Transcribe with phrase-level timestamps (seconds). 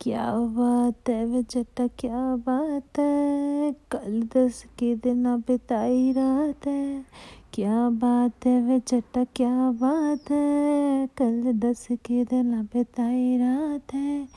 [0.00, 3.72] क्या बात है वे जट्टा क्या बात है?
[3.72, 7.04] कल दस के दिन बिताई रात है।
[7.52, 11.06] क्या बात है वे जट्टा क्या बात है?
[11.06, 14.28] कल दस के दिन बिताई रात है।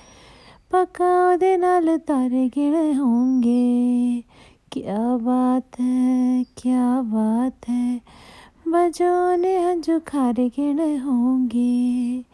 [0.71, 4.23] पका दे नाल तारे गिड़े होंगे।
[4.71, 8.01] क्या बात है, क्या बात है?
[8.70, 12.24] बजोने हंजू खारे गिने होंगे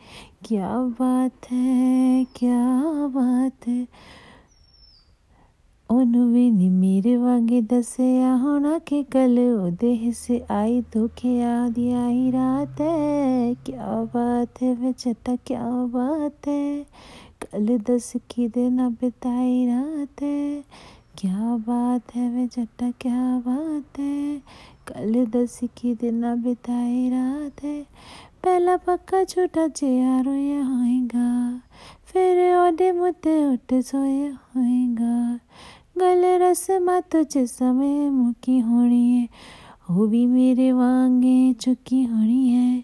[0.45, 0.71] क्या
[1.01, 2.63] बात है क्या
[3.09, 3.87] बात है
[5.91, 12.31] ਉਹਨੂੰ ਵੀ ਨੀ ਮੇਰੇ ਵਾਂਗੇ ਦੱਸਿਆ ਹੋਣਾ ਕਿ ਕੱਲ ਉਹਦੇ ਹਿੱਸੇ ਆਈ ਧੋਖੇ ਆਦੀ ਆਈ
[12.33, 16.83] ਰਾਤ ਹੈ ਕਿਆ ਬਾਤ ਹੈ ਵੇ ਚੱਟਾ ਕਿਆ ਬਾਤ ਹੈ
[17.41, 20.63] ਕੱਲ ਦਸ ਕਿਦੇ ਨਾ ਬਿਤਾਈ ਰਾਤ ਹੈ
[21.18, 24.38] क्या बात है वे जट्टा, क्या बात है?
[24.88, 27.82] कल दस की दिन बिताई रात है।
[28.44, 31.62] पहला पक्का छोटा जिया रोया होएगा।
[32.06, 35.40] फिर ओडे मुते उठ सोया होएगा।
[35.98, 39.30] गले रस्मा तुझ समय मुकी होनी है।
[39.92, 42.84] वो भी मेरे वांगे चुकी होनी है।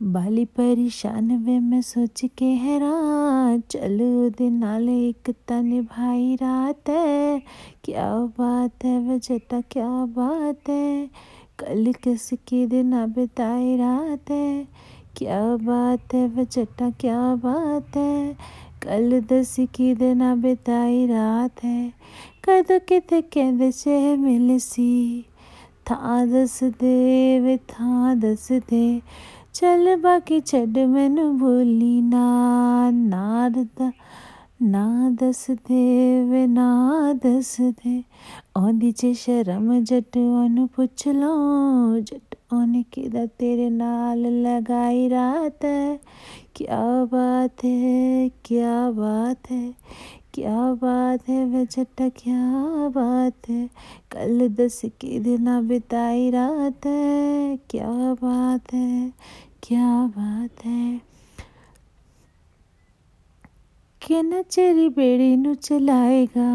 [0.00, 7.38] बाली परेशान वे मैं सोच के हैरान चलो ਉਹਦੇ ਨਾਲ ਇੱਕ ਤਾਂ ਨਿਭਾਈ ਰਾਤ ਹੈ
[7.86, 8.06] क्या
[8.38, 11.08] बात है वे जटा क्या बात है
[11.58, 14.46] कल किसके दिन बिताई रात है
[15.16, 18.34] क्या बात है वे जटा क्या बात है
[18.82, 21.78] कल दस की दिन बिताई रात है
[22.44, 24.90] कद किते कहंदे से मिल सी
[25.86, 28.52] ਥਾਂ ਦੱਸ ਦੇ ਵੇ ਥਾਂ ਦੱਸ
[29.53, 33.91] चल बाकी छड़ मैनू भूली ना नारदा
[34.61, 36.67] ना दस दे वे ना
[37.13, 38.03] दस दे
[38.57, 41.33] ओंदी च शर्म जट ओनू पुछ लो,
[41.99, 45.99] जट ओने किदा तेरे नाल लगाई रात है?
[46.55, 49.73] क्या बात है, क्या बात है?
[50.34, 53.66] क्या बात है वे जट्टा क्या बात है
[54.10, 59.12] कल दस के दिन बिताई रात है क्या बात है
[59.62, 61.00] क्या बात है
[64.02, 66.48] ਕਿੰਨਾ ਚਿਰ ਬੇੜੀ ਨੂੰ ਚਲਾਏਗਾ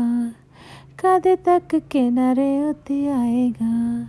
[0.97, 4.05] ਕਦੇ ਤੱਕ ਕਿਨਾਰੇ ਉੱਤੇ ਆਏਗਾ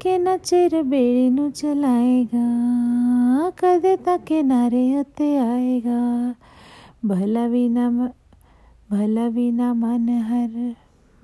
[0.00, 6.34] ਕਿੰਨਾ ਚਿਰ ਬੇੜੀ ਨੂੰ ਚਲਾਏਗਾ ਕਦੇ ਤੱਕ ਕਿਨਾਰੇ ਉੱਤੇ ਆਏਗਾ
[7.08, 7.90] ਭਲਾ ਵੀ ਨਾ
[8.93, 10.75] भला बिना मन हर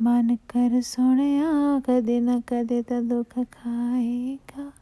[0.02, 4.74] मन कर सोनिया कदे ना कदे तो दुख खाएगा।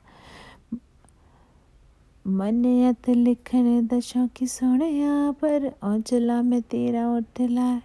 [2.27, 4.91] मन यत लिखने दा शौकी सुने
[5.31, 7.81] पर औचला में तेरा उठला।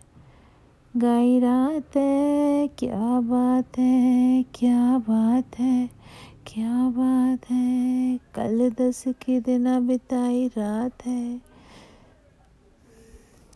[0.96, 5.86] गाई रात है, क्या बात है, क्या बात है,
[6.46, 11.51] क्या बात है। कल दस के दिन बिताई रात है।